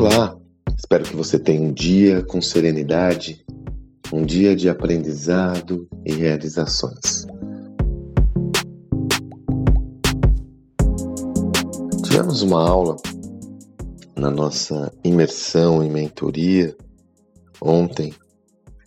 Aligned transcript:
Olá! 0.00 0.38
Espero 0.78 1.02
que 1.02 1.16
você 1.16 1.40
tenha 1.40 1.60
um 1.60 1.72
dia 1.72 2.22
com 2.22 2.40
serenidade, 2.40 3.44
um 4.12 4.24
dia 4.24 4.54
de 4.54 4.68
aprendizado 4.68 5.88
e 6.06 6.12
realizações. 6.12 7.26
Tivemos 12.04 12.42
uma 12.42 12.62
aula 12.62 12.94
na 14.14 14.30
nossa 14.30 14.92
imersão 15.02 15.82
em 15.82 15.90
mentoria 15.90 16.76
ontem 17.60 18.14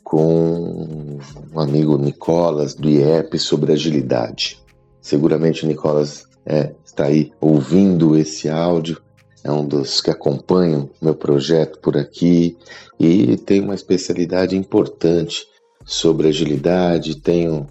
com 0.05 1.19
um 1.53 1.59
amigo 1.59 1.97
Nicolas 1.97 2.73
do 2.73 2.89
IEP 2.89 3.37
sobre 3.37 3.73
agilidade. 3.73 4.63
Seguramente 5.01 5.65
o 5.65 5.67
Nicolas 5.67 6.23
é, 6.45 6.73
está 6.85 7.07
aí 7.07 7.33
ouvindo 7.41 8.15
esse 8.15 8.47
áudio 8.47 9.01
é 9.43 9.51
um 9.51 9.65
dos 9.65 10.01
que 10.01 10.11
acompanham 10.11 10.89
meu 11.01 11.15
projeto 11.15 11.79
por 11.79 11.97
aqui 11.97 12.57
e 12.99 13.37
tem 13.37 13.61
uma 13.61 13.73
especialidade 13.73 14.55
importante 14.55 15.45
sobre 15.85 16.27
agilidade. 16.27 17.19
Tenho 17.19 17.67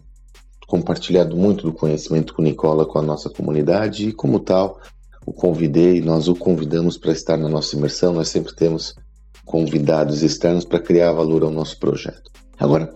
compartilhado 0.67 1.37
muito 1.37 1.65
do 1.65 1.73
conhecimento 1.73 2.35
com 2.35 2.43
o 2.43 2.45
Nicola 2.45 2.87
com 2.87 2.99
a 2.99 3.03
nossa 3.03 3.31
comunidade 3.31 4.09
e, 4.09 4.13
como 4.13 4.41
tal, 4.41 4.81
o 5.25 5.33
convidei, 5.33 6.01
nós 6.01 6.29
o 6.29 6.35
convidamos 6.35 6.97
para 6.97 7.13
estar 7.13 7.37
na 7.37 7.49
nossa 7.49 7.77
imersão. 7.77 8.13
Nós 8.13 8.29
sempre 8.29 8.55
temos 8.55 8.95
convidados 9.45 10.23
externos 10.23 10.65
para 10.65 10.81
criar 10.81 11.13
valor 11.13 11.45
ao 11.45 11.51
nosso 11.51 11.79
projeto. 11.79 12.31
Agora, 12.59 12.93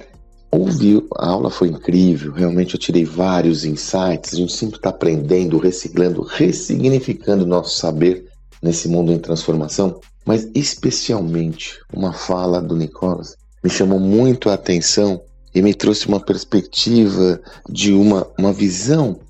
ouvi, 0.50 1.00
a 1.16 1.28
aula 1.28 1.50
foi 1.50 1.68
incrível, 1.68 2.32
realmente 2.32 2.74
eu 2.74 2.80
tirei 2.80 3.04
vários 3.04 3.64
insights. 3.64 4.34
A 4.34 4.36
gente 4.36 4.52
sempre 4.52 4.76
está 4.76 4.90
aprendendo, 4.90 5.58
reciclando, 5.58 6.22
ressignificando 6.22 7.46
nosso 7.46 7.76
saber 7.76 8.33
nesse 8.64 8.88
mundo 8.88 9.12
em 9.12 9.18
transformação, 9.18 10.00
mas 10.24 10.48
especialmente 10.54 11.78
uma 11.92 12.14
fala 12.14 12.62
do 12.62 12.74
Nicolas 12.74 13.36
me 13.62 13.68
chamou 13.68 14.00
muito 14.00 14.48
a 14.48 14.54
atenção 14.54 15.20
e 15.54 15.60
me 15.60 15.74
trouxe 15.74 16.08
uma 16.08 16.18
perspectiva 16.18 17.40
de 17.68 17.92
uma, 17.92 18.26
uma 18.38 18.54
visão 18.54 19.20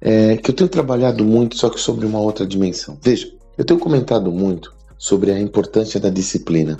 é, 0.00 0.36
que 0.36 0.50
eu 0.50 0.54
tenho 0.54 0.68
trabalhado 0.68 1.24
muito, 1.24 1.56
só 1.56 1.70
que 1.70 1.78
sobre 1.78 2.04
uma 2.04 2.18
outra 2.18 2.44
dimensão. 2.44 2.98
Veja, 3.00 3.32
eu 3.56 3.64
tenho 3.64 3.78
comentado 3.78 4.32
muito 4.32 4.74
sobre 4.98 5.30
a 5.30 5.38
importância 5.38 6.00
da 6.00 6.10
disciplina, 6.10 6.76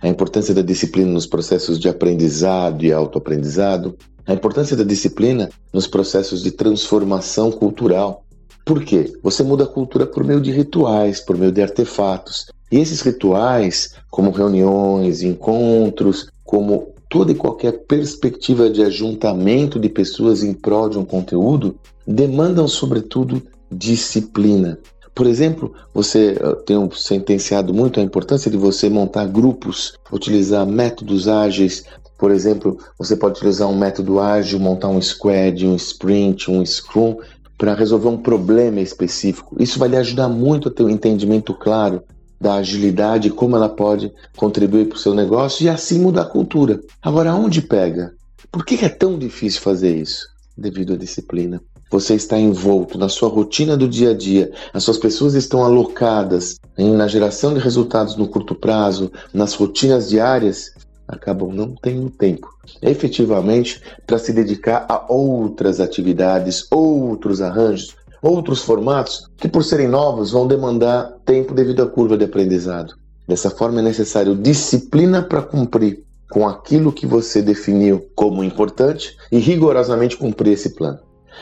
a 0.00 0.08
importância 0.08 0.52
da 0.52 0.62
disciplina 0.62 1.12
nos 1.12 1.26
processos 1.26 1.78
de 1.78 1.88
aprendizado 1.88 2.84
e 2.84 2.92
autoaprendizado, 2.92 3.96
a 4.26 4.32
importância 4.32 4.76
da 4.76 4.84
disciplina 4.84 5.48
nos 5.72 5.86
processos 5.86 6.42
de 6.42 6.50
transformação 6.50 7.52
cultural, 7.52 8.24
por 8.64 8.84
quê? 8.84 9.12
Você 9.22 9.42
muda 9.42 9.64
a 9.64 9.68
cultura 9.68 10.06
por 10.06 10.24
meio 10.24 10.40
de 10.40 10.50
rituais, 10.50 11.20
por 11.20 11.36
meio 11.36 11.52
de 11.52 11.62
artefatos. 11.62 12.46
E 12.70 12.78
esses 12.78 13.00
rituais, 13.00 13.94
como 14.10 14.30
reuniões, 14.30 15.22
encontros, 15.22 16.28
como 16.44 16.92
toda 17.08 17.32
e 17.32 17.34
qualquer 17.34 17.84
perspectiva 17.86 18.70
de 18.70 18.82
ajuntamento 18.82 19.78
de 19.78 19.88
pessoas 19.88 20.42
em 20.42 20.54
prol 20.54 20.88
de 20.88 20.98
um 20.98 21.04
conteúdo, 21.04 21.76
demandam, 22.06 22.66
sobretudo, 22.66 23.42
disciplina. 23.70 24.78
Por 25.14 25.26
exemplo, 25.26 25.74
você 25.92 26.34
tem 26.64 26.90
sentenciado 26.92 27.74
muito 27.74 28.00
a 28.00 28.02
importância 28.02 28.50
de 28.50 28.56
você 28.56 28.88
montar 28.88 29.26
grupos, 29.26 29.92
utilizar 30.10 30.66
métodos 30.66 31.28
ágeis. 31.28 31.84
Por 32.16 32.30
exemplo, 32.30 32.78
você 32.98 33.14
pode 33.14 33.36
utilizar 33.36 33.68
um 33.68 33.76
método 33.76 34.18
ágil, 34.18 34.58
montar 34.58 34.88
um 34.88 35.00
squad, 35.02 35.66
um 35.66 35.76
sprint, 35.76 36.50
um 36.50 36.64
scrum, 36.64 37.18
para 37.62 37.74
resolver 37.74 38.08
um 38.08 38.18
problema 38.18 38.80
específico. 38.80 39.54
Isso 39.56 39.78
vai 39.78 39.88
lhe 39.88 39.96
ajudar 39.96 40.28
muito 40.28 40.66
a 40.66 40.70
ter 40.72 40.82
um 40.82 40.90
entendimento 40.90 41.54
claro 41.54 42.02
da 42.40 42.54
agilidade 42.54 43.30
como 43.30 43.54
ela 43.54 43.68
pode 43.68 44.12
contribuir 44.36 44.88
para 44.88 44.96
o 44.96 44.98
seu 44.98 45.14
negócio 45.14 45.64
e 45.64 45.68
assim 45.68 46.00
mudar 46.00 46.22
a 46.22 46.28
cultura. 46.28 46.80
Agora, 47.00 47.32
onde 47.32 47.62
pega? 47.62 48.14
Por 48.50 48.64
que 48.64 48.84
é 48.84 48.88
tão 48.88 49.16
difícil 49.16 49.60
fazer 49.60 49.96
isso? 49.96 50.26
Devido 50.58 50.94
à 50.94 50.96
disciplina. 50.96 51.62
Você 51.88 52.16
está 52.16 52.36
envolto 52.36 52.98
na 52.98 53.08
sua 53.08 53.28
rotina 53.28 53.76
do 53.76 53.86
dia 53.86 54.10
a 54.10 54.14
dia, 54.14 54.50
as 54.74 54.82
suas 54.82 54.98
pessoas 54.98 55.34
estão 55.34 55.62
alocadas 55.62 56.56
na 56.76 57.06
geração 57.06 57.54
de 57.54 57.60
resultados 57.60 58.16
no 58.16 58.26
curto 58.26 58.56
prazo, 58.56 59.12
nas 59.32 59.54
rotinas 59.54 60.08
diárias, 60.08 60.72
acabam 61.06 61.52
não 61.52 61.76
tendo 61.80 62.10
tempo 62.10 62.51
efetivamente 62.80 63.80
para 64.06 64.18
se 64.18 64.32
dedicar 64.32 64.86
a 64.88 65.12
outras 65.12 65.80
atividades, 65.80 66.66
outros 66.70 67.40
arranjos, 67.40 67.96
outros 68.22 68.62
formatos 68.62 69.28
que, 69.36 69.48
por 69.48 69.64
serem 69.64 69.88
novos, 69.88 70.30
vão 70.30 70.46
demandar 70.46 71.12
tempo 71.24 71.54
devido 71.54 71.82
à 71.82 71.86
curva 71.86 72.16
de 72.16 72.24
aprendizado. 72.24 72.94
Dessa 73.26 73.50
forma, 73.50 73.80
é 73.80 73.82
necessário 73.82 74.34
disciplina 74.34 75.22
para 75.22 75.42
cumprir 75.42 76.04
com 76.30 76.48
aquilo 76.48 76.92
que 76.92 77.06
você 77.06 77.42
definiu 77.42 78.06
como 78.14 78.42
importante 78.42 79.16
e 79.30 79.38
rigorosamente 79.38 80.16
cumprir 80.16 80.52
esse 80.52 80.70
plano. 80.70 80.98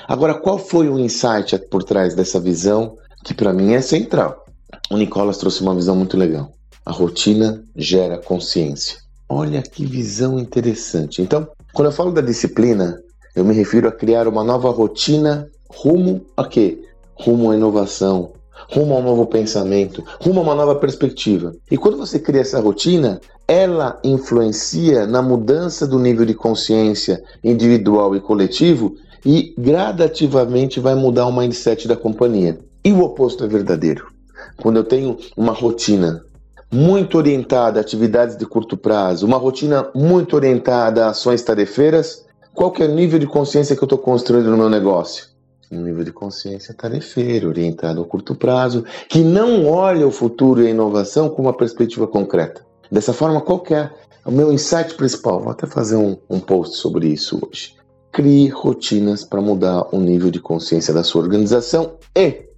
Agora, 0.08 0.34
qual 0.34 0.58
foi 0.58 0.88
o 0.88 0.98
insight 0.98 1.56
por 1.70 1.84
trás 1.84 2.14
dessa 2.14 2.40
visão 2.40 2.96
que 3.24 3.34
para 3.34 3.52
mim 3.52 3.74
é 3.74 3.80
central? 3.80 4.44
O 4.90 4.96
Nicolas 4.96 5.38
trouxe 5.38 5.62
uma 5.62 5.74
visão 5.74 5.94
muito 5.94 6.16
legal. 6.16 6.52
A 6.84 6.90
rotina 6.90 7.62
gera 7.76 8.18
consciência. 8.18 8.98
Olha 9.32 9.62
que 9.62 9.86
visão 9.86 10.40
interessante. 10.40 11.22
Então, 11.22 11.46
quando 11.72 11.86
eu 11.86 11.92
falo 11.92 12.10
da 12.10 12.20
disciplina, 12.20 13.00
eu 13.36 13.44
me 13.44 13.54
refiro 13.54 13.86
a 13.86 13.92
criar 13.92 14.26
uma 14.26 14.42
nova 14.42 14.70
rotina 14.70 15.48
rumo 15.68 16.26
a 16.36 16.44
quê? 16.44 16.82
Rumo 17.14 17.52
à 17.52 17.54
inovação, 17.54 18.32
rumo 18.72 18.92
a 18.92 18.98
um 18.98 19.04
novo 19.04 19.26
pensamento, 19.26 20.02
rumo 20.20 20.40
a 20.40 20.42
uma 20.42 20.54
nova 20.56 20.74
perspectiva. 20.74 21.52
E 21.70 21.76
quando 21.76 21.96
você 21.96 22.18
cria 22.18 22.40
essa 22.40 22.58
rotina, 22.58 23.20
ela 23.46 24.00
influencia 24.02 25.06
na 25.06 25.22
mudança 25.22 25.86
do 25.86 26.00
nível 26.00 26.26
de 26.26 26.34
consciência 26.34 27.22
individual 27.44 28.16
e 28.16 28.20
coletivo 28.20 28.96
e 29.24 29.54
gradativamente 29.56 30.80
vai 30.80 30.96
mudar 30.96 31.26
o 31.26 31.32
mindset 31.32 31.86
da 31.86 31.96
companhia. 31.96 32.58
E 32.84 32.90
o 32.90 33.00
oposto 33.02 33.44
é 33.44 33.46
verdadeiro. 33.46 34.08
Quando 34.56 34.78
eu 34.78 34.84
tenho 34.84 35.16
uma 35.36 35.52
rotina 35.52 36.20
muito 36.72 37.18
orientada 37.18 37.80
a 37.80 37.82
atividades 37.82 38.36
de 38.36 38.46
curto 38.46 38.76
prazo, 38.76 39.26
uma 39.26 39.36
rotina 39.36 39.88
muito 39.94 40.36
orientada 40.36 41.06
a 41.06 41.10
ações 41.10 41.42
tarefeiras, 41.42 42.24
qual 42.54 42.70
que 42.70 42.82
é 42.82 42.86
o 42.86 42.94
nível 42.94 43.18
de 43.18 43.26
consciência 43.26 43.74
que 43.74 43.82
eu 43.82 43.86
estou 43.86 43.98
construindo 43.98 44.50
no 44.50 44.56
meu 44.56 44.68
negócio? 44.68 45.26
Um 45.70 45.82
nível 45.82 46.04
de 46.04 46.12
consciência 46.12 46.74
tarefeiro, 46.74 47.48
orientado 47.48 48.00
ao 48.00 48.06
curto 48.06 48.34
prazo, 48.34 48.84
que 49.08 49.20
não 49.20 49.66
olha 49.66 50.06
o 50.06 50.10
futuro 50.10 50.62
e 50.62 50.66
a 50.66 50.70
inovação 50.70 51.28
com 51.28 51.42
uma 51.42 51.52
perspectiva 51.52 52.06
concreta. 52.06 52.64
Dessa 52.90 53.12
forma, 53.12 53.40
qual 53.40 53.60
que 53.60 53.74
é 53.74 53.90
o 54.24 54.32
meu 54.32 54.52
insight 54.52 54.94
principal? 54.94 55.40
Vou 55.40 55.50
até 55.50 55.66
fazer 55.66 55.96
um, 55.96 56.16
um 56.28 56.40
post 56.40 56.76
sobre 56.76 57.08
isso 57.08 57.40
hoje. 57.40 57.74
Crie 58.12 58.48
rotinas 58.48 59.24
para 59.24 59.40
mudar 59.40 59.86
o 59.92 60.00
nível 60.00 60.30
de 60.30 60.40
consciência 60.40 60.92
da 60.92 61.04
sua 61.04 61.22
organização 61.22 61.98
e 62.16 62.48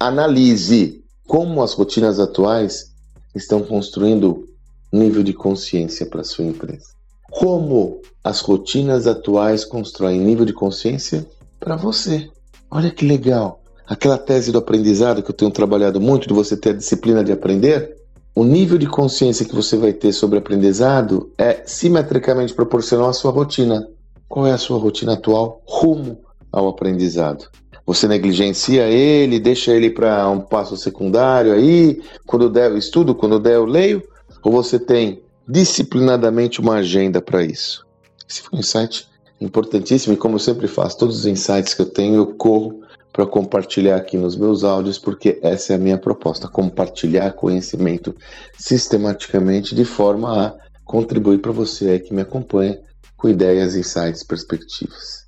analise 0.00 1.04
como 1.26 1.62
as 1.62 1.74
rotinas 1.74 2.18
atuais 2.18 2.91
estão 3.34 3.62
construindo 3.62 4.48
nível 4.92 5.22
de 5.22 5.32
consciência 5.32 6.06
para 6.06 6.24
sua 6.24 6.44
empresa. 6.44 6.88
Como 7.30 8.00
as 8.22 8.40
rotinas 8.40 9.06
atuais 9.06 9.64
constroem 9.64 10.20
nível 10.20 10.44
de 10.44 10.52
consciência 10.52 11.26
para 11.58 11.76
você. 11.76 12.30
Olha 12.70 12.90
que 12.90 13.04
legal. 13.04 13.62
Aquela 13.86 14.18
tese 14.18 14.52
do 14.52 14.58
aprendizado 14.58 15.22
que 15.22 15.30
eu 15.30 15.34
tenho 15.34 15.50
trabalhado 15.50 16.00
muito, 16.00 16.28
de 16.28 16.34
você 16.34 16.56
ter 16.56 16.70
a 16.70 16.74
disciplina 16.74 17.24
de 17.24 17.32
aprender, 17.32 17.96
o 18.34 18.44
nível 18.44 18.78
de 18.78 18.86
consciência 18.86 19.44
que 19.44 19.54
você 19.54 19.76
vai 19.76 19.92
ter 19.92 20.12
sobre 20.12 20.38
aprendizado 20.38 21.32
é 21.36 21.62
simetricamente 21.66 22.54
proporcional 22.54 23.08
à 23.08 23.12
sua 23.12 23.30
rotina. 23.30 23.86
Qual 24.28 24.46
é 24.46 24.52
a 24.52 24.58
sua 24.58 24.78
rotina 24.78 25.14
atual 25.14 25.60
rumo 25.66 26.18
ao 26.50 26.68
aprendizado? 26.68 27.48
Você 27.86 28.06
negligencia 28.06 28.84
ele, 28.88 29.40
deixa 29.40 29.72
ele 29.72 29.90
para 29.90 30.28
um 30.28 30.40
passo 30.40 30.76
secundário 30.76 31.52
aí, 31.52 32.00
quando 32.26 32.48
der 32.48 32.70
eu 32.70 32.78
estudo, 32.78 33.14
quando 33.14 33.38
der 33.38 33.54
eu 33.54 33.64
leio, 33.64 34.02
ou 34.42 34.52
você 34.52 34.78
tem 34.78 35.22
disciplinadamente 35.48 36.60
uma 36.60 36.76
agenda 36.76 37.20
para 37.20 37.42
isso? 37.42 37.86
Esse 38.28 38.42
foi 38.42 38.58
um 38.58 38.60
insight 38.60 39.08
importantíssimo 39.40 40.14
e 40.14 40.16
como 40.16 40.36
eu 40.36 40.40
sempre 40.40 40.68
faço, 40.68 40.98
todos 40.98 41.18
os 41.18 41.26
insights 41.26 41.74
que 41.74 41.82
eu 41.82 41.86
tenho 41.86 42.14
eu 42.14 42.26
corro 42.34 42.80
para 43.12 43.26
compartilhar 43.26 43.96
aqui 43.96 44.16
nos 44.16 44.36
meus 44.36 44.64
áudios, 44.64 44.98
porque 44.98 45.38
essa 45.42 45.74
é 45.74 45.76
a 45.76 45.78
minha 45.78 45.98
proposta, 45.98 46.48
compartilhar 46.48 47.32
conhecimento 47.32 48.14
sistematicamente 48.56 49.74
de 49.74 49.84
forma 49.84 50.46
a 50.46 50.54
contribuir 50.84 51.38
para 51.38 51.52
você 51.52 51.90
aí 51.90 52.00
que 52.00 52.14
me 52.14 52.22
acompanha 52.22 52.80
com 53.16 53.28
ideias, 53.28 53.76
insights, 53.76 54.22
perspectivas. 54.22 55.26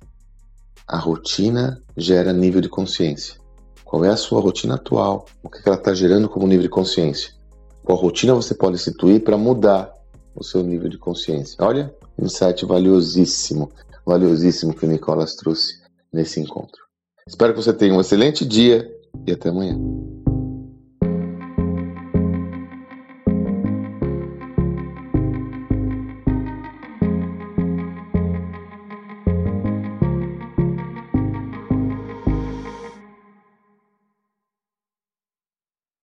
A 0.87 0.97
rotina 0.99 1.81
gera 1.97 2.31
nível 2.31 2.61
de 2.61 2.69
consciência. 2.69 3.35
Qual 3.83 4.05
é 4.05 4.09
a 4.09 4.17
sua 4.17 4.39
rotina 4.39 4.75
atual? 4.75 5.25
O 5.41 5.49
que 5.49 5.59
ela 5.65 5.77
está 5.77 5.93
gerando 5.95 6.29
como 6.29 6.45
nível 6.45 6.61
de 6.61 6.69
consciência? 6.69 7.33
Qual 7.83 7.97
rotina 7.97 8.35
você 8.35 8.53
pode 8.53 8.75
instituir 8.75 9.23
para 9.23 9.35
mudar 9.35 9.91
o 10.35 10.43
seu 10.43 10.61
nível 10.61 10.87
de 10.87 10.97
consciência? 10.99 11.57
Olha, 11.59 11.91
insight 12.21 12.65
valiosíssimo, 12.65 13.71
valiosíssimo 14.05 14.75
que 14.75 14.85
o 14.85 14.89
Nicolas 14.89 15.35
trouxe 15.35 15.81
nesse 16.13 16.39
encontro. 16.39 16.83
Espero 17.27 17.53
que 17.53 17.63
você 17.63 17.73
tenha 17.73 17.93
um 17.93 18.01
excelente 18.01 18.45
dia 18.45 18.87
e 19.25 19.31
até 19.31 19.49
amanhã. 19.49 19.79